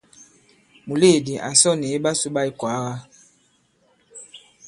[0.87, 2.93] Mùleèdi à sɔ nì iɓasū ɓa ikwàaga.